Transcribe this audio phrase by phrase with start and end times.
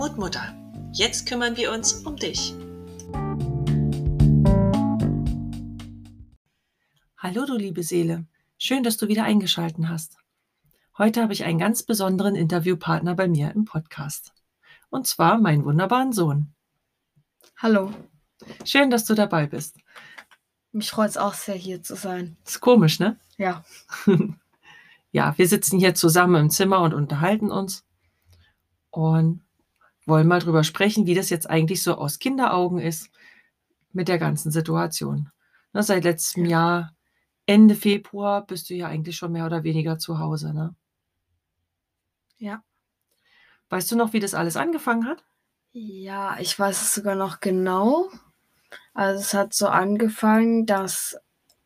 [0.00, 0.54] Mutmutter,
[0.94, 2.54] jetzt kümmern wir uns um dich.
[7.18, 8.24] Hallo du liebe Seele,
[8.56, 10.16] schön, dass du wieder eingeschalten hast.
[10.96, 14.32] Heute habe ich einen ganz besonderen Interviewpartner bei mir im Podcast.
[14.88, 16.54] Und zwar meinen wunderbaren Sohn.
[17.58, 17.92] Hallo.
[18.64, 19.76] Schön, dass du dabei bist.
[20.72, 22.38] Mich freut es auch sehr, hier zu sein.
[22.46, 23.20] Ist komisch, ne?
[23.36, 23.66] Ja.
[25.12, 27.84] ja, wir sitzen hier zusammen im Zimmer und unterhalten uns
[28.88, 29.42] und
[30.10, 33.10] wollen mal drüber sprechen, wie das jetzt eigentlich so aus Kinderaugen ist
[33.92, 35.30] mit der ganzen Situation.
[35.72, 36.94] Ne, seit letztem Jahr,
[37.46, 40.74] Ende Februar, bist du ja eigentlich schon mehr oder weniger zu Hause, ne?
[42.38, 42.62] Ja.
[43.70, 45.24] Weißt du noch, wie das alles angefangen hat?
[45.72, 48.10] Ja, ich weiß es sogar noch genau.
[48.94, 51.16] Also es hat so angefangen, dass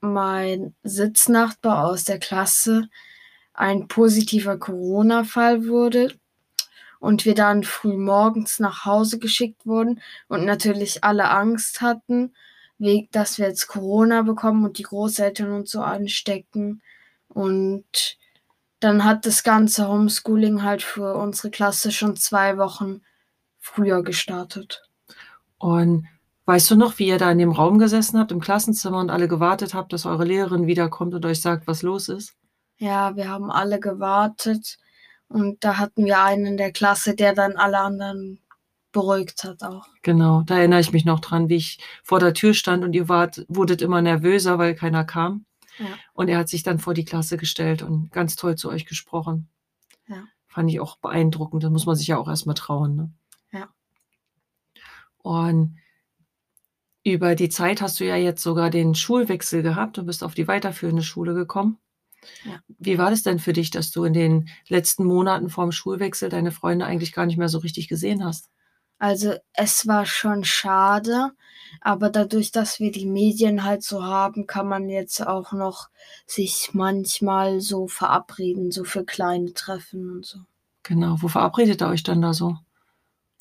[0.00, 2.88] mein Sitznachbar aus der Klasse
[3.54, 6.18] ein positiver Corona-Fall wurde
[7.04, 12.32] und wir dann früh morgens nach Hause geschickt wurden und natürlich alle Angst hatten,
[13.12, 16.80] dass wir jetzt Corona bekommen und die Großeltern uns so anstecken.
[17.28, 18.16] Und
[18.80, 23.02] dann hat das ganze Homeschooling halt für unsere Klasse schon zwei Wochen
[23.60, 24.82] früher gestartet.
[25.58, 26.06] Und
[26.46, 29.28] weißt du noch, wie ihr da in dem Raum gesessen habt, im Klassenzimmer und alle
[29.28, 32.34] gewartet habt, dass eure Lehrerin wiederkommt und euch sagt, was los ist?
[32.78, 34.78] Ja, wir haben alle gewartet
[35.34, 38.38] und da hatten wir einen in der Klasse, der dann alle anderen
[38.92, 39.88] beruhigt hat auch.
[40.02, 43.08] Genau, da erinnere ich mich noch dran, wie ich vor der Tür stand und ihr
[43.08, 45.44] wart, wurdet immer nervöser, weil keiner kam.
[45.80, 45.86] Ja.
[46.12, 49.48] Und er hat sich dann vor die Klasse gestellt und ganz toll zu euch gesprochen.
[50.06, 50.22] Ja.
[50.46, 51.64] Fand ich auch beeindruckend.
[51.64, 52.94] Da muss man sich ja auch erstmal trauen.
[52.94, 53.12] Ne?
[53.50, 53.68] Ja.
[55.16, 55.78] Und
[57.02, 60.46] über die Zeit hast du ja jetzt sogar den Schulwechsel gehabt und bist auf die
[60.46, 61.78] weiterführende Schule gekommen.
[62.44, 62.60] Ja.
[62.84, 66.52] Wie war das denn für dich, dass du in den letzten Monaten vorm Schulwechsel deine
[66.52, 68.50] Freunde eigentlich gar nicht mehr so richtig gesehen hast?
[68.98, 71.32] Also es war schon schade,
[71.80, 75.88] aber dadurch, dass wir die Medien halt so haben, kann man jetzt auch noch
[76.26, 80.38] sich manchmal so verabreden, so für kleine Treffen und so.
[80.84, 82.56] Genau, wo verabredet ihr euch dann da so?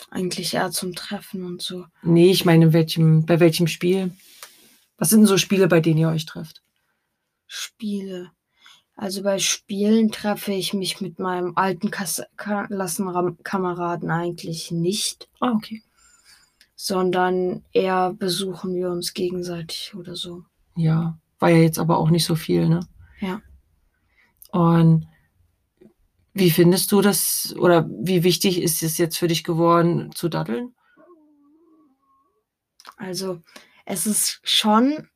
[0.09, 1.85] Eigentlich eher zum Treffen und so.
[2.01, 4.11] Nee, ich meine, welchem, bei welchem Spiel?
[4.97, 6.61] Was sind so Spiele, bei denen ihr euch trefft?
[7.47, 8.31] Spiele.
[8.95, 15.29] Also bei Spielen treffe ich mich mit meinem alten Klassenkameraden eigentlich nicht.
[15.39, 15.81] Ah, okay.
[16.75, 20.43] Sondern eher besuchen wir uns gegenseitig oder so.
[20.75, 22.87] Ja, war ja jetzt aber auch nicht so viel, ne?
[23.19, 23.41] Ja.
[24.51, 25.07] Und
[26.33, 30.75] wie findest du das oder wie wichtig ist es jetzt für dich geworden zu daddeln?
[32.97, 33.41] Also,
[33.85, 35.07] es ist schon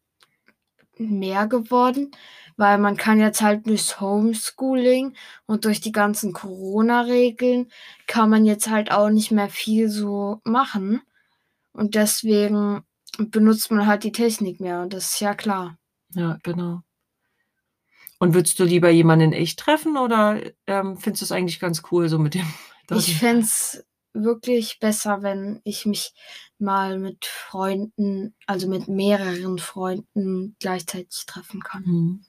[0.99, 2.11] mehr geworden,
[2.57, 5.15] weil man kann jetzt halt durchs Homeschooling
[5.45, 7.71] und durch die ganzen Corona-Regeln
[8.07, 11.01] kann man jetzt halt auch nicht mehr viel so machen.
[11.73, 12.81] Und deswegen
[13.17, 15.77] benutzt man halt die Technik mehr und das ist ja klar.
[16.13, 16.81] Ja, genau.
[18.19, 21.83] Und würdest du lieber jemanden in echt treffen oder ähm, findest du es eigentlich ganz
[21.91, 22.45] cool so mit dem?
[22.89, 23.85] Ich fände es
[24.23, 26.13] wirklich besser, wenn ich mich
[26.59, 31.83] mal mit Freunden, also mit mehreren Freunden gleichzeitig treffen kann.
[31.83, 32.25] Mhm.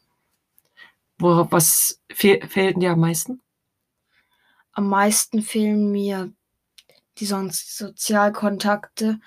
[1.19, 3.43] Worauf, was fehl, fehlt dir am meisten?
[4.73, 6.33] Am meisten fehlen mir
[7.19, 9.19] die sonst Sozialkontakte,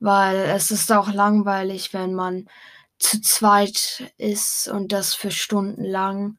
[0.00, 2.48] weil es ist auch langweilig, wenn man
[2.98, 6.38] zu zweit ist und das für Stunden lang.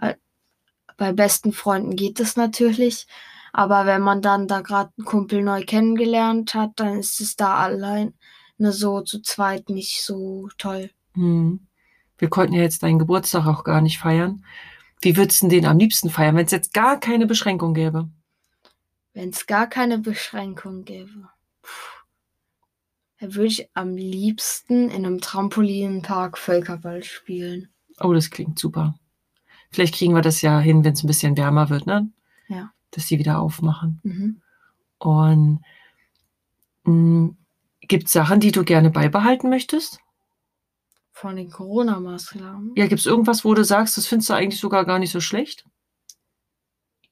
[0.00, 0.14] Äh,
[0.96, 3.06] bei besten Freunden geht es natürlich,
[3.52, 7.56] aber wenn man dann da gerade einen Kumpel neu kennengelernt hat, dann ist es da
[7.56, 8.14] allein
[8.58, 10.90] ne, so zu zweit nicht so toll.
[11.14, 11.66] Hm.
[12.18, 14.44] Wir konnten ja jetzt deinen Geburtstag auch gar nicht feiern.
[15.00, 18.08] Wie würdest du den am liebsten feiern, wenn es jetzt gar keine Beschränkung gäbe?
[19.14, 21.30] Wenn es gar keine Beschränkung gäbe.
[23.18, 27.68] Dann würde ich am liebsten in einem Trampolinpark Völkerball spielen.
[27.98, 28.94] Oh, das klingt super.
[29.70, 32.10] Vielleicht kriegen wir das ja hin, wenn es ein bisschen wärmer wird, ne?
[32.48, 34.00] Ja dass sie wieder aufmachen.
[34.02, 34.42] Mhm.
[34.98, 35.64] Und
[36.84, 37.36] hm,
[37.80, 40.00] gibt es Sachen, die du gerne beibehalten möchtest?
[41.12, 42.72] Von den Corona-Maßnahmen?
[42.76, 45.20] Ja, gibt es irgendwas, wo du sagst, das findest du eigentlich sogar gar nicht so
[45.20, 45.66] schlecht?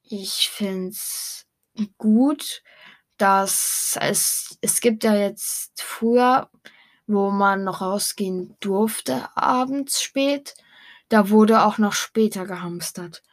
[0.03, 1.45] Ich finde es
[1.97, 2.63] gut,
[3.17, 6.49] dass es, es gibt ja jetzt früher,
[7.05, 10.55] wo man noch rausgehen durfte, abends spät,
[11.09, 13.23] da wurde auch noch später gehamstert.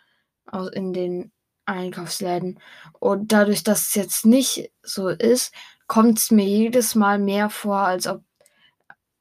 [0.72, 1.32] In den
[1.66, 2.58] Einkaufsläden.
[2.98, 5.52] Und dadurch, dass es jetzt nicht so ist,
[5.86, 8.22] kommt es mir jedes Mal mehr vor, als ob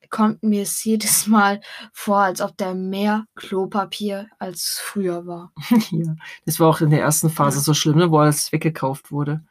[0.10, 1.60] kommt mir es jedes Mal
[1.92, 5.52] vor, als ob da mehr Klopapier als früher war.
[5.92, 6.16] ja,
[6.46, 7.64] das war auch in der ersten Phase ja.
[7.64, 9.44] so schlimm, ne, wo alles weggekauft wurde.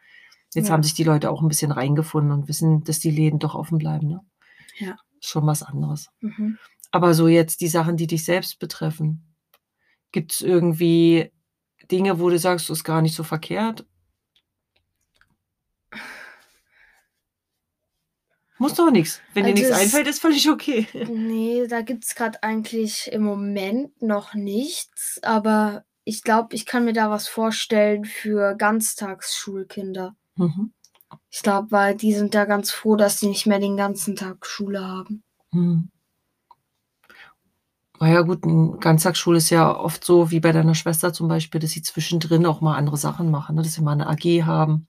[0.55, 0.73] Jetzt Ja.
[0.73, 3.77] haben sich die Leute auch ein bisschen reingefunden und wissen, dass die Läden doch offen
[3.79, 4.21] bleiben, ne?
[4.79, 4.97] Ja.
[5.21, 6.09] Schon was anderes.
[6.21, 6.59] Mhm.
[6.93, 9.35] Aber so jetzt die Sachen, die dich selbst betreffen.
[10.13, 11.33] Gibt's irgendwie
[11.91, 13.87] Dinge, wo du sagst, das ist gar nicht so verkehrt?
[18.59, 19.21] Muss doch nix.
[19.35, 20.87] Wenn dir Also nichts es- einfällt, ist völlig okay.
[21.09, 26.93] Nee, da gibt's grad eigentlich im Moment noch nichts, aber ich glaube, ich kann mir
[26.93, 30.15] da was vorstellen für Ganztagsschulkinder.
[30.37, 30.73] Mhm.
[31.31, 34.47] Ich glaube, weil die sind da ganz froh, dass sie nicht mehr den ganzen Tag
[34.47, 35.23] Schule haben.
[35.51, 35.91] Mhm.
[38.05, 41.59] Na ja gut, 'n Ganztagsschule ist ja oft so wie bei deiner Schwester zum Beispiel,
[41.59, 43.63] dass sie zwischendrin auch mal andere Sachen machen, ne?
[43.63, 44.87] Dass sie mal 'ne AG haben,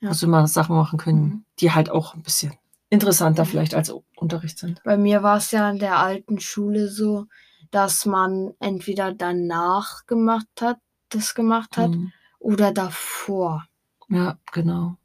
[0.00, 0.14] Ja.
[0.14, 1.44] sie mal Sachen machen können, Mhm.
[1.60, 2.54] die halt auch 'n bisschen
[2.90, 3.48] interessanter Mhm.
[3.48, 4.82] vielleicht als Unterricht sind.
[4.84, 7.26] Bei mir war's ja in der alten Schule so,
[7.70, 10.78] dass man entweder danach gemacht hat
[11.10, 12.12] das gemacht hat Mhm.
[12.40, 13.66] oder davor.
[14.08, 14.96] Ja, genau.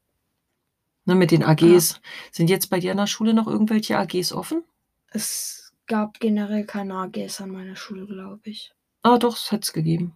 [1.08, 1.48] Ne, mit den Ja.
[1.50, 2.00] AGs.
[2.32, 4.64] Sind jetzt bei dir an der Schule noch irgendwelche AGs offen?
[5.10, 5.61] Es
[5.92, 8.74] gab generell keine AGs an meiner Schule, glaube ich.
[9.04, 10.16] Ah doch, es hätte es gegeben.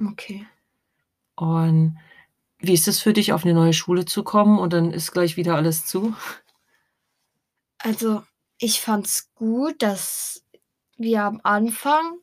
[0.00, 0.46] Okay.
[1.38, 1.98] Und
[2.60, 5.36] wie ist es für dich, auf 'ne neue Schule zu kommen und dann ist gleich
[5.36, 6.14] wieder alles zu?
[7.80, 8.22] Also,
[8.58, 10.44] ich fand's gut, dass
[10.96, 12.18] wir am Anfang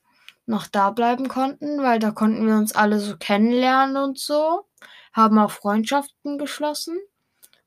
[0.45, 4.65] noch da bleiben konnten, weil da konnten wir uns alle so kennenlernen und so,
[5.13, 6.97] haben auch Freundschaften geschlossen.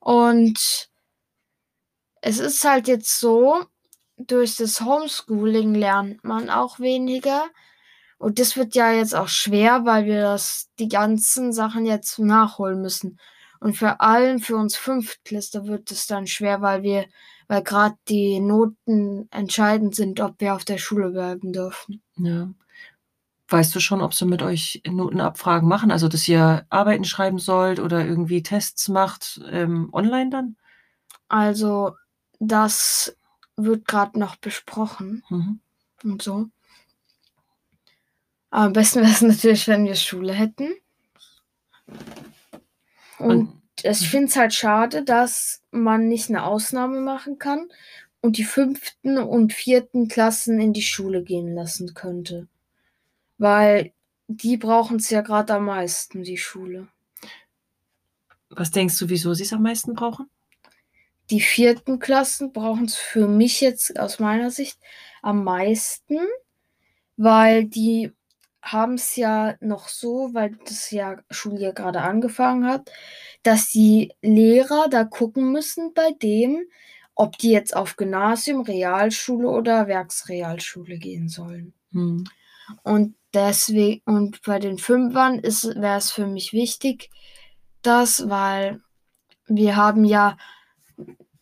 [0.00, 0.88] Und
[2.24, 3.64] es ist halt jetzt so,
[4.16, 7.44] durch das Homeschooling lernt man auch weniger.
[8.18, 12.80] Und das wird ja jetzt auch schwer, weil wir das die ganzen Sachen jetzt nachholen
[12.80, 13.18] müssen.
[13.58, 17.06] Und vor allem für uns Fünftklässler wird es dann schwer, weil wir
[17.52, 22.02] weil grad die Noten entscheidend sind, ob wir auf der Schule bleiben dürfen.
[22.16, 22.48] Ja.
[23.48, 27.78] Weißt du schon, ob sie mit euch Notenabfragen machen, also dass ihr Arbeiten schreiben sollt
[27.78, 30.56] oder irgendwie Tests macht, ähm, online dann?
[31.28, 31.92] Also,
[32.38, 33.14] das
[33.64, 35.60] wird grad noch besprochen Mhm.
[36.04, 36.48] und so.
[38.50, 40.72] Am besten wär's natürlich, wenn wir Schule hätten.
[43.18, 47.68] Und Und ich finde es halt schade, dass man nicht 'ne Ausnahme machen kann
[48.20, 49.26] und die 5.
[49.28, 50.08] und 4.
[50.08, 52.46] Klassen in die Schule gehen lassen könnte.
[53.38, 53.92] Weil
[54.28, 56.88] die brauchen's ja grad am meisten, die Schule.
[58.50, 60.28] Was denkst du, wieso sie's am meisten brauchen?
[61.32, 61.76] Die 4.
[61.98, 64.78] Klassen brauchen's für mich jetzt aus meiner Sicht
[65.22, 66.18] am meisten,
[67.16, 68.12] weil die
[68.60, 72.92] haben's ja noch so, weil das Jahr Schuljahr grade angefangen hat,
[73.42, 76.66] dass die Lehrer da gucken müssen bei dem,
[77.14, 81.72] ob die jetzt auf Gymnasium, Realschule oder Werksrealschule gehen sollen.
[81.92, 82.24] Mhm.
[82.82, 87.08] Und deswe und bei den Fünfern ist wär's für mich wichtig,
[87.80, 88.82] dass weil
[89.46, 90.36] wir haben ja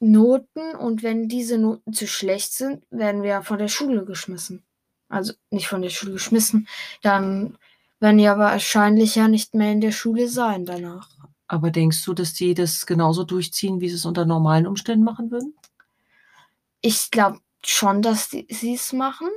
[0.01, 4.65] Noten und wenn diese Noten zu schlecht sind, werden wir ja von der Schule geschmissen.
[5.09, 6.69] Also, nicht von der Schule geschmissen,
[7.03, 7.59] dann
[8.01, 11.09] werden wir wahrscheinlich ja nicht mehr in der Schule sein danach.
[11.47, 15.55] Aber denkst du, dass die das genauso durchziehen, wie sie's unter normalen Umständen machen würden?
[16.81, 19.29] Ich glaube schon, dass die sie's machen,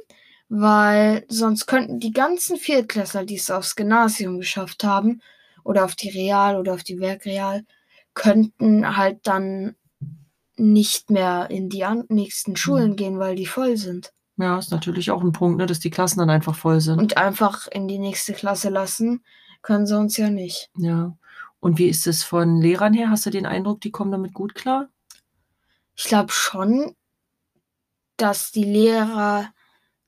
[0.48, 5.22] weil sonst könnten die ganzen Viertklässler, die's aufs Gymnasium geschafft haben
[5.64, 7.66] oder auf die Real oder auf die Werkreal,
[8.14, 9.76] könnten halt dann
[10.58, 12.96] nicht mehr in die nächsten Schulen Mhm.
[12.96, 14.14] gehen, weil die voll sind.
[14.38, 17.00] Ja, ist natürlich auch 'n Punkt, ne, dass die Klassen dann einfach voll sind.
[17.00, 19.24] Und einfach in die nächste Klasse lassen
[19.62, 20.70] können sie uns ja nicht.
[20.78, 21.16] Ja.
[21.60, 23.10] Und wie ist es von Lehrern her?
[23.10, 24.90] Hast du den Eindruck, die kommen damit gut klar?
[25.96, 26.96] Ich glaube schon,
[28.18, 29.50] dass die Lehrer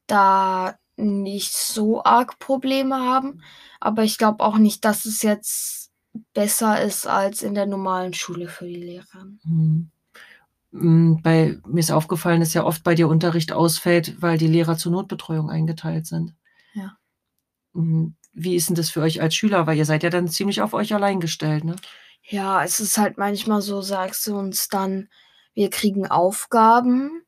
[0.08, 3.42] da nicht so arg Probleme haben,
[3.80, 5.92] aber ich glaube auch nicht, dass es jetzt
[6.34, 9.26] besser ist als in der normalen Schule für die Lehrer.
[9.44, 9.90] Mhm.
[10.78, 14.78] Hm, bei mir ist aufgefallen, dass ja oft bei dir Unterricht ausfällt, weil die Lehrer
[14.78, 16.36] zur Notbetreuung eingeteilt sind.
[16.74, 16.98] Ja.
[17.76, 19.68] Hm, wie ist 'n das für euch als Schüler?
[19.68, 21.76] Weil ihr seid ja dann ziemlich auf euch allein gestellt, ne?
[22.24, 25.10] Ja, es ist halt manchmal so, sagst du uns dann,
[25.54, 27.22] wir kriegen Aufgaben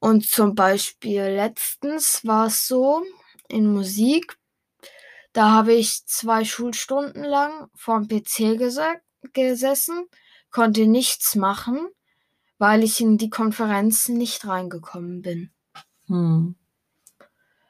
[0.00, 3.02] und zum Beispiel letztens war's so
[3.48, 4.36] in Musik,
[5.34, 8.56] da habe ich 2 Schulstunden lang vorm PC
[9.34, 10.06] gesessen,
[10.50, 11.88] konnte nichts machen,
[12.58, 15.50] weil ich in die Konferenz nicht reingekommen bin.
[16.06, 16.56] Mhm.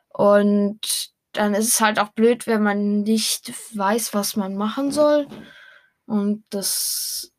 [0.09, 5.29] Und dann ist es halt auch blöd, wenn man nicht weiß, was man machen soll.
[6.07, 7.33] Und das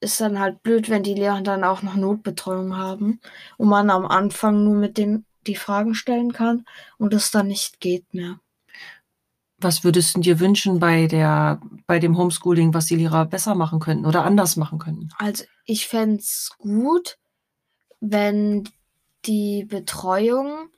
[0.00, 3.20] ist dann halt blöd, wenn die Lehrer dann auch noch Notbetreuung haben
[3.56, 6.64] und man am Anfang nur mit denen die Fragen stellen kann
[6.98, 8.40] und das dann nicht geht mehr.
[9.58, 13.80] Was würdest du dir wünschen bei der bei dem Homeschooling, was die Lehrer besser machen
[13.80, 15.10] könnten oder anders machen könnten?
[15.18, 17.18] Also, ich fände es gut,
[18.00, 18.68] wenn
[19.26, 20.68] die Betreuung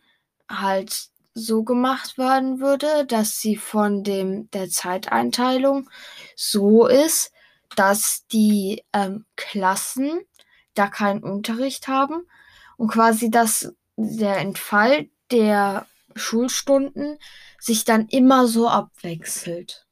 [0.48, 5.90] halt so gemacht werden würde, dass sie von dem der Zeiteinteilung
[6.34, 7.32] so ist,
[7.74, 10.20] dass die, ähm, Klassen
[10.74, 12.22] da keinen Unterricht haben
[12.76, 17.18] und quasi, dass der Entfall der Schulstunden
[17.66, 19.86] sich dann immer so abwechselt.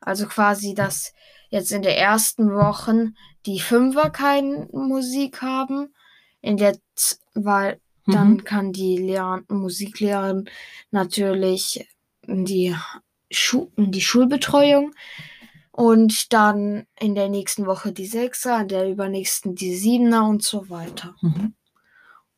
[0.00, 1.12] Also quasi, dass
[1.50, 3.14] jetzt in der ersten Wochen
[3.46, 5.94] die Fünfer keine Musik haben,
[6.40, 6.76] in der
[7.34, 8.44] weil dann Mhm.
[8.44, 10.48] kann die Lehrer Musiklehrerin
[10.90, 11.86] natürlich
[12.26, 12.74] die
[13.30, 14.92] Schu die Schulbetreuung
[15.70, 20.68] und dann in der nächsten Woche die Sechser, in der übernächsten die Siebener und so
[20.70, 21.14] weiter.
[21.20, 21.54] Mhm.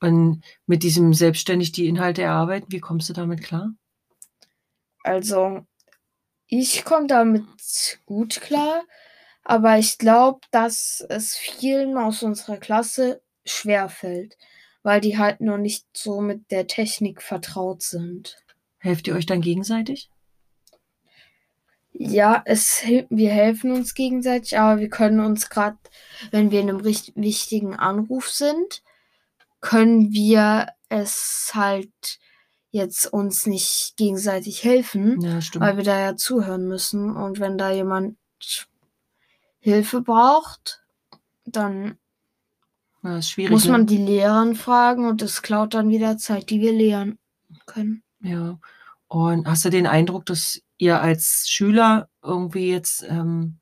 [0.00, 3.72] Und mit diesem selbstständig die Inhalte erarbeiten, wie kommst du damit klar?
[5.04, 5.66] Also,
[6.48, 8.84] ich komme damit gut klar,
[9.44, 14.36] aber ich glaube, dass es vielen aus unserer Klasse schwerfällt,
[14.82, 18.38] weil die halt noch nicht so mit der Technik vertraut sind.
[18.78, 20.10] Helft ihr euch dann gegenseitig?
[21.94, 25.76] Ja, es wir helfen uns gegenseitig, aber wir können uns grad,
[26.30, 28.82] wenn wir in 'nem richt wichtigen Anruf sind,
[29.60, 32.18] können wir es halt
[32.72, 37.14] jetzt uns nicht gegenseitig helfen, Ja, weil wir da ja zuhören müssen.
[37.16, 38.16] Und wenn da jemand
[39.60, 40.82] Hilfe braucht,
[41.44, 41.98] dann
[43.02, 43.72] Ja, muss ne?
[43.72, 47.18] man die Lehrerin fragen und das klaut dann wieder Zeit, die wir lehren
[47.66, 48.02] können.
[48.20, 48.58] Ja.
[49.08, 53.58] Und hast du den Eindruck, dass ihr als Schüler irgendwie jetzt, ähm,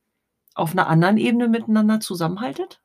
[0.55, 2.81] auf 'ner anderen Ebene miteinander zusammenhaltet?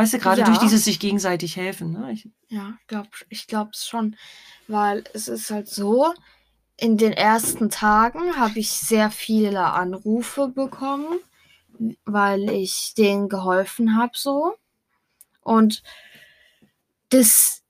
[0.00, 0.58] Weißt du, durch Ja.
[0.58, 2.12] dieses sich gegenseitig helfen, ne?
[2.12, 4.16] Ich Ja, glaube ich glaube es schon,
[4.66, 6.14] weil es ist halt so,
[6.78, 11.18] in den ersten Tagen habe ich sehr viele Anrufe bekommen,
[12.06, 14.54] weil ich denen geholfen habe so.
[15.42, 15.82] Und
[17.10, 17.62] das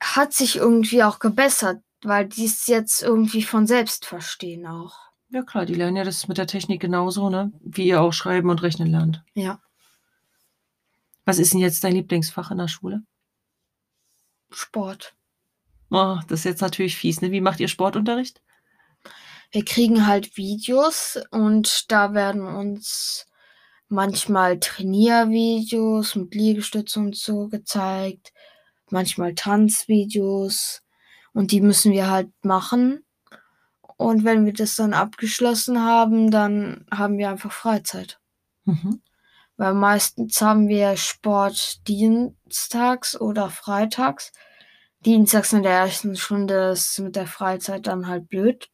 [0.00, 4.94] hat sich irgendwie auch gebessert, weil die's jetzt irgendwie von selbst verstehen auch.
[5.30, 8.50] Ja klar, die lernen ja das mit der Technik genauso, ne, wie ihr auch schreiben
[8.50, 9.24] und rechnen lernt.
[9.34, 9.58] Ja.
[11.28, 13.02] Was ist 'n jetzt dein Lieblingsfach in der Schule?
[14.50, 15.14] Sport.
[15.90, 17.30] Oh, das ist jetzt natürlich fies, ne?
[17.32, 18.40] Wie macht ihr Sportunterricht?
[19.52, 23.26] Wir kriegen halt Videos und da werden uns
[23.88, 28.32] manchmal Trainiervideos mit Liegestützen und so gezeigt,
[28.90, 30.82] manchmal Tanzvideos
[31.32, 33.04] und die müssen wir halt machen.
[33.98, 38.20] Und wenn wir das dann abgeschlossen haben, dann haben wir einfach Freizeit.
[38.66, 39.00] Mhm.
[39.56, 44.32] Weil meistens haben wir Sport dienstags oder freitags.
[45.00, 48.68] Dienstags in der ersten Stunde ist mit der Freizeit dann halt blöd,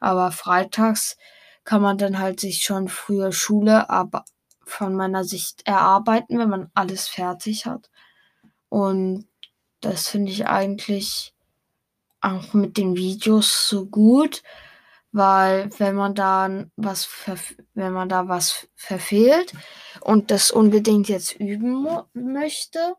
[0.00, 1.16] aber freitags
[1.64, 4.24] kann man dann halt sich schon früher Schule aber
[4.64, 7.90] von meiner Sicht erarbeiten, wenn man alles fertig hat.
[8.68, 9.26] Und
[9.80, 11.34] das finde ich eigentlich
[12.20, 14.42] auch mit den Videos so gut,
[15.12, 17.08] weil wenn man dann was
[17.74, 19.52] wenn man da was verfehlt
[20.00, 22.94] und das unbedingt jetzt üben möchte,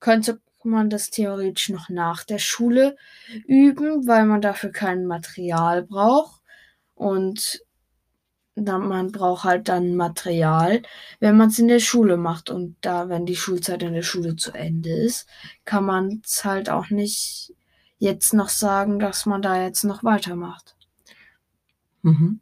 [0.00, 2.96] könnte man das theoretisch noch nach der Schule
[3.46, 6.42] üben, weil man dafür kein Material braucht.
[6.94, 7.62] Und
[8.56, 10.82] dann man braucht halt dann Material,
[11.20, 12.50] wenn man's in der Schule macht.
[12.50, 15.28] Und da wenn die Schulzeit in der Schule zu Ende ist,
[15.64, 17.54] kann man's halt auch nicht
[17.98, 20.75] jetzt noch sagen, dass man da jetzt noch weitermacht.
[22.06, 22.40] Mhm.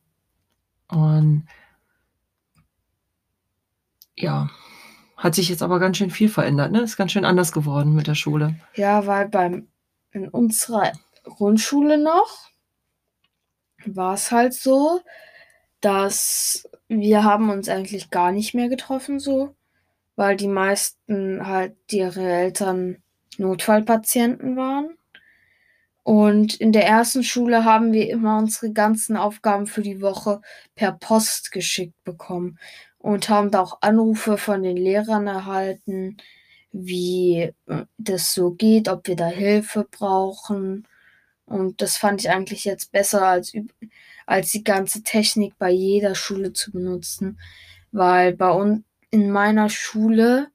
[0.88, 1.46] Und
[4.14, 4.50] ja,
[5.16, 6.82] hat sich jetzt aber ganz schön viel verändert, ne?
[6.82, 8.56] Ist ganz schön anders geworden mit der Schule.
[8.74, 9.68] Ja, weil beim
[10.12, 10.92] in unserer
[11.24, 12.50] Grundschule noch
[13.86, 15.00] war's halt so,
[15.80, 19.56] dass wir haben uns eigentlich gar nicht mehr getroffen so,
[20.14, 23.02] weil die meisten halt ihre Eltern
[23.38, 24.96] Notfallpatienten waren.
[26.04, 30.40] Und in der ersten Schule haben wir immer unsere ganzen Aufgaben für die Woche
[30.76, 32.58] per Post geschickt bekommen
[32.98, 36.18] und haben da auch Anrufe von den Lehrern erhalten,
[36.72, 40.86] wie, äh, das so geht, ob wir da Hilfe brauchen.
[41.46, 43.52] Und das fand ich eigentlich jetzt besser als
[44.26, 47.38] als die ganze Technik bei jeder Schule zu benutzen,
[47.92, 50.48] weil bei un in meiner Schule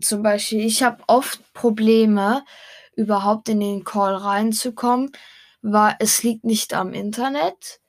[0.00, 2.44] zum Beispiel ich habe oft Probleme,
[2.98, 5.12] überhaupt in den Call reinzukommen,
[5.62, 7.80] weil es liegt nicht am Internet,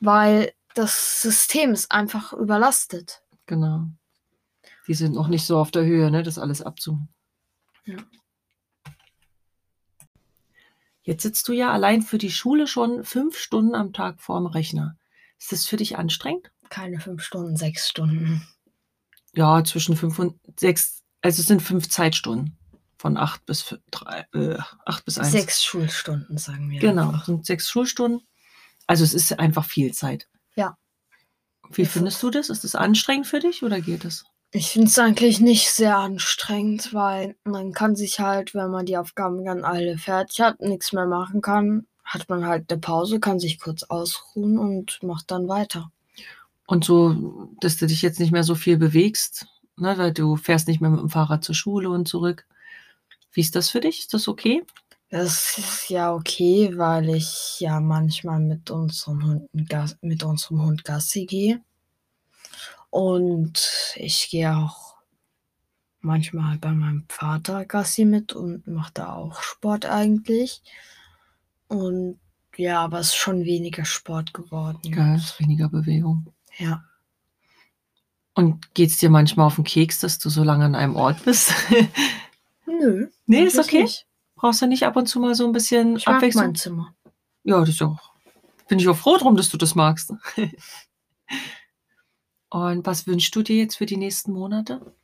[0.00, 3.22] weil das System ist einfach überlastet.
[3.46, 3.86] Genau.
[4.88, 6.98] Die sind noch nicht so auf der Höhe, ne, das alles abzu
[7.84, 7.96] Ja.
[11.02, 14.96] Jetzt sitzt du ja allein für die Schule schon fünf Stunden am Tag vorm Rechner.
[15.38, 16.50] Ist das für dich anstrengend?
[16.70, 18.48] Keine fünf Stunden, sechs Stunden.
[19.34, 22.56] Ja, zwischen fünf und sechs, also es sind fünf Zeitstunden.
[23.04, 24.56] Von acht bis drei, äh,
[24.86, 25.32] acht bis eins.
[25.32, 26.80] Sechs Schulstunden, sagen wir.
[26.80, 27.26] Genau, einfach.
[27.26, 28.26] sind sechs Schulstunden.
[28.86, 30.26] Also es ist einfach viel Zeit.
[30.54, 30.78] Ja.
[31.70, 32.48] Wie Es findest du das?
[32.48, 34.24] Ist das anstrengend für dich oder geht es?
[34.52, 38.96] Ich finde es eigentlich nicht sehr anstrengend, weil man kann sich halt, wenn man die
[38.96, 43.38] Aufgaben dann alle fertig hat, nichts mehr machen kann, hat man halt eine Pause, kann
[43.38, 45.90] sich kurz ausruhen und macht dann weiter.
[46.64, 49.46] Und so, dass du dich jetzt nicht mehr so viel bewegst,
[49.76, 52.46] ne, weil du fährst nicht mehr mit dem Fahrrad zur Schule und zurück.
[53.34, 54.00] Wie ist das für dich?
[54.00, 54.62] Ist das okay?
[55.10, 59.48] Das ist ja okay, weil ich ja manchmal mit unserem Hund,
[60.02, 61.60] mit unserem Hund Gassi gehe.
[62.90, 64.94] Und ich gehe auch
[66.00, 70.62] manchmal bei meinem Vater Gassi mit und mache da auch Sport eigentlich.
[71.66, 72.20] Und
[72.56, 74.80] ja, aber es ist schon weniger Sport geworden.
[74.84, 76.32] Ja, ist weniger Bewegung.
[76.58, 76.84] Ja.
[78.34, 81.52] Und geht's dir manchmal auf den Keks, dass du so lange an einem Ort bist?
[82.66, 83.08] Nö.
[83.26, 83.82] nee, ist okay.
[83.82, 84.06] nicht.
[84.36, 86.44] Brauchst du nicht ab und zu mal so ein bisschen Ich mag Abwechslung?
[86.46, 86.94] mein Zimmer.
[87.44, 88.12] Ja, das ist auch.
[88.68, 90.12] Bin ich auch froh drum, dass du das magst.
[92.50, 94.94] Und was wünschst du dir jetzt für die nächsten Monate?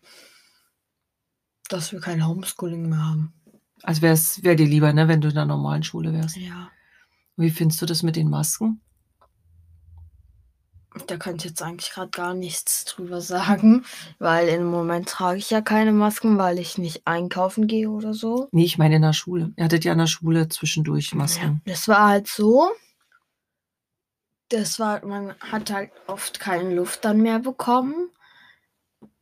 [1.69, 3.35] Dass wir kein Homeschooling mehr haben.
[3.83, 6.37] Also wäre es wär dir lieber, ne, wenn du in der normalen Schule wärst.
[6.37, 6.71] Ja.
[7.37, 8.81] Wie findest du das mit den Masken?
[11.07, 13.85] Da kann ich jetzt eigentlich gerade gar nichts drüber sagen,
[14.19, 18.49] weil im Moment trage ich ja keine Masken, weil ich nicht einkaufen gehe oder so.
[18.51, 19.53] Nee, ich meine in der Schule.
[19.57, 21.63] Ihr hattet ja in der Schule zwischendurch Masken.
[21.65, 22.71] Das war halt so.
[24.49, 28.11] Das war, man hat halt oft keine Luft dann mehr bekommen.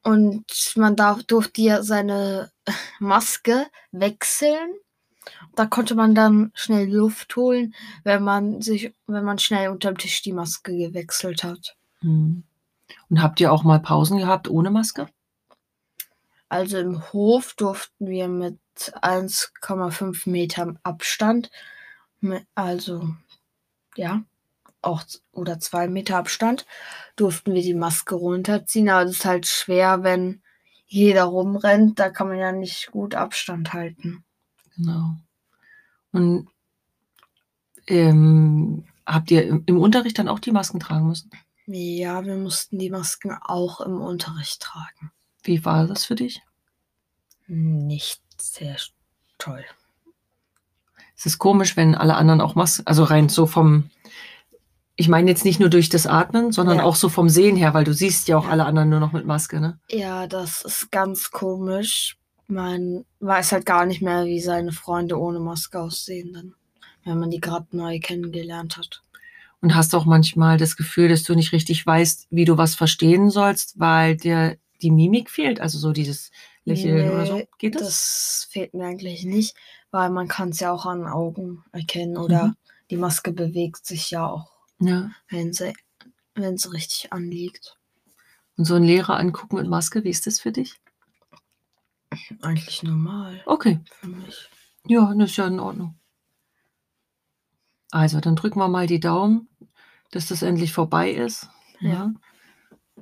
[0.03, 0.47] Und
[0.77, 2.51] man darf, durfte ja seine
[2.99, 4.75] Maske wechseln.
[5.55, 10.23] Da konnte man dann schnell Luft holen, wenn man sich, wenn man schnell unterm Tisch
[10.23, 11.77] die Maske gewechselt hat.
[12.01, 12.45] Hm.
[13.11, 15.09] Und habt ihr auch mal Pausen gehabt ohne Maske?
[16.49, 21.51] Also im Hof durften wir mit 1,5 Metern Abstand,
[22.55, 23.09] also
[23.97, 24.23] ja,
[24.81, 26.67] auch oder zwei Meter Abstand,
[27.17, 28.89] durften wir die Maske runterziehen.
[28.89, 30.43] Aber es ist halt schwer, wenn
[30.87, 34.25] jeder rumrennt, da kann man ja nicht gut Abstand halten.
[34.79, 35.17] Genau.
[36.13, 36.49] Und
[37.87, 41.31] ähm, habt ihr im, im Unterricht dann auch die Masken tragen müssen?
[41.67, 45.13] Ja, wir mussten die Masken auch im Unterricht tragen.
[45.43, 46.41] Wie war das für dich?
[47.47, 48.77] Nicht sehr
[49.37, 49.65] toll.
[51.17, 53.91] Es ist komisch, wenn alle anderen auch Masken, also rein so vom,
[54.97, 56.85] ich meine jetzt nicht nur durch das Atmen, sondern Ja.
[56.85, 59.27] auch so vom Sehen her, weil du siehst ja auch alle anderen nur noch mit
[59.27, 59.79] Maske, ne?
[59.91, 62.17] Ja, das ist ganz komisch.
[62.49, 66.55] Man weiß halt gar nicht mehr, wie seine Freunde ohne Maske aussehen, dann,
[67.05, 69.03] wenn man die gerade neu kennengelernt hat.
[69.61, 73.29] Und hast auch manchmal das Gefühl, dass du nicht richtig weißt, wie du was verstehen
[73.29, 76.31] sollst, weil dir die Mimik fehlt, also so dieses
[76.65, 77.35] Lächeln oder so.
[77.35, 77.83] Nee, Geht das?
[77.83, 79.57] Das fehlt mir eigentlich nicht,
[79.91, 82.55] weil man kann es ja auch an Augen erkennen oder Mhm.
[82.91, 85.11] die Maske bewegt sich ja auch, Ja.
[85.29, 85.75] wenn sie,
[86.35, 87.77] wenn sie richtig anliegt.
[88.57, 90.77] Und so einen Lehrer angucken mit Maske, wie ist das für dich?
[92.43, 93.81] Eigentlich normal Okay.
[94.01, 94.49] für mich.
[94.87, 95.95] Ja, das ist ja in Ordnung.
[97.91, 99.49] Also, dann drücken wir mal die Daumen,
[100.11, 101.49] dass das endlich vorbei ist.
[101.81, 102.13] Ja.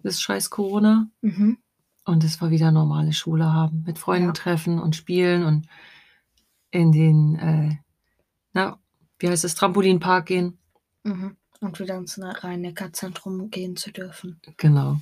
[0.03, 1.09] Das scheiß Corona.
[1.23, 1.59] Mhm.
[2.05, 3.83] Und dass wir wieder normale Schule haben.
[3.87, 4.33] Mit Freunden Ja.
[4.33, 5.67] treffen und spielen und
[6.71, 7.77] in den, äh,
[8.53, 8.79] na,
[9.19, 10.59] wie heißt das, Trampolinpark gehen.
[11.03, 11.37] Mhm.
[11.61, 14.41] Und wieder ins Rhein-Neckar-Zentrum gehen zu dürfen.
[14.59, 15.01] Genau.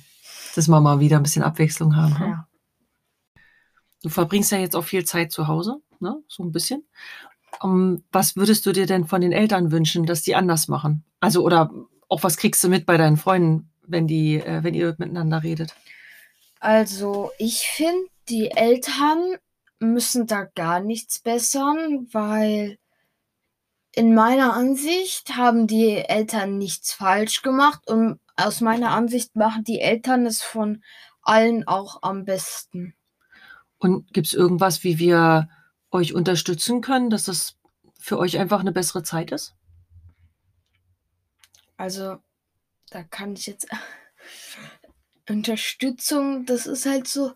[0.55, 2.15] Dass wir mal wieder ein bisschen Abwechslung haben.
[2.19, 2.47] Ja.
[4.05, 6.21] Du verbringst ja jetzt auch viel Zeit zu Hause, ne?
[6.27, 6.85] So ein bisschen.
[7.59, 11.03] Um, was würdest du dir denn von den Eltern wünschen, dass die anders machen?
[11.21, 11.71] Also, oder
[12.07, 15.73] auch was kriegst du mit bei deinen Freunden, wenn die, äh, wenn ihr miteinander redet?
[16.59, 19.37] Also, ich finde, die Eltern
[19.79, 22.77] müssen da gar nichts bessern, weil
[23.91, 29.79] in meiner Ansicht haben die Eltern nichts falsch gemacht und aus meiner Ansicht machen die
[29.79, 30.83] Eltern es von
[31.23, 32.93] allen auch am besten.
[33.85, 35.47] Und gibt es irgendwas, wie wir
[35.91, 37.59] euch unterstützen können, dass das
[37.99, 39.53] für euch einfach eine bessere Zeit ist?
[41.77, 42.17] Also,
[42.89, 43.67] da kann ich jetzt
[45.29, 47.35] Unterstützung, das ist halt so,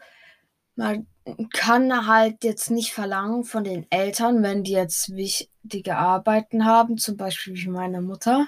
[0.75, 1.05] man
[1.53, 7.15] kann halt jetzt nicht verlangen von den Eltern, wenn die jetzt wichtige Arbeiten haben, zum
[7.15, 8.47] Beispiel wie meine Mutter,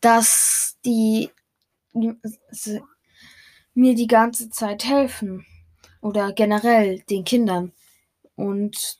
[0.00, 1.28] dass die
[3.74, 5.44] mir die ganze Zeit helfen.
[6.02, 7.72] Oder generell den Kindern.
[8.34, 8.98] Und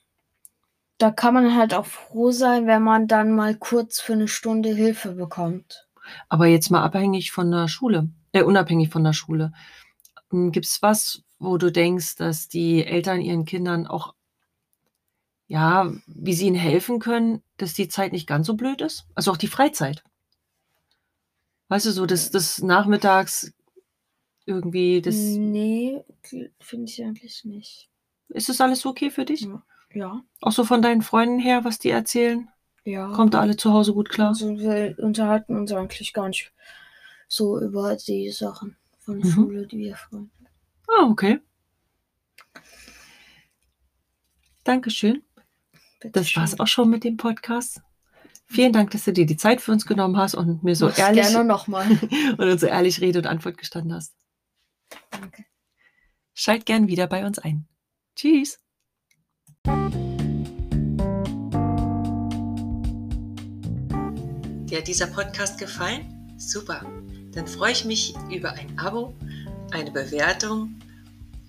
[0.97, 4.71] da kann man halt auch froh sein, wenn man dann mal kurz für eine Stunde
[4.71, 5.89] Hilfe bekommt.
[6.29, 9.53] Aber jetzt mal abhängig von der Schule, äh, unabhängig von der Schule.
[10.31, 14.15] Hm, gibt's was, wo du denkst, dass die Eltern ihren Kindern auch
[15.49, 19.05] ja, wie sie ihnen helfen können, dass die Zeit nicht ganz so blöd ist?
[19.15, 20.03] Also auch die Freizeit.
[21.69, 23.53] Weißt du, so das das nachmittags
[24.47, 26.05] irgendwie das Ne,
[26.61, 27.89] finde ich eigentlich nicht.
[28.29, 29.47] Ist das alles okay für dich?
[29.95, 30.23] Ja.
[30.41, 32.49] Auch so von deinen Freunden her, was die erzählen?
[32.85, 33.13] Ja.
[33.13, 34.29] Kommt alle zu Hause gut klar?
[34.29, 36.53] Also, wir unterhalten uns eigentlich gar nicht
[37.29, 39.25] so über die Sachen von Mhm.
[39.31, 40.31] Schule, die wir Freunde.
[40.89, 41.41] Ah, okay.
[44.65, 45.23] Dankeschön.
[46.01, 46.61] Bitte Das war's schön.
[46.61, 47.81] auch schon mit dem Podcast.
[48.47, 50.99] Vielen Dank, dass du dir die Zeit für uns genommen hast und mir so Mach's
[50.99, 51.87] ehrlich gerne noch mal.
[52.39, 54.15] und uns so ehrlich Rede und Antwort gestanden hast.
[55.11, 55.45] Danke.
[56.35, 57.69] Schalt gern wieder bei uns ein.
[58.17, 58.59] Tschüss.
[64.67, 66.35] Dir hat dieser Podcast gefallen?
[66.39, 66.85] Super.
[67.33, 69.15] Dann freue ich mich über ein Abo,
[69.71, 70.79] eine Bewertung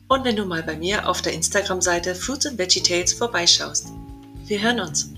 [0.07, 3.87] und wenn du mal bei mir auf der Instagram-Seite Fruits and Veggie Tales vorbeischaust.
[4.45, 5.13] Wir hören uns.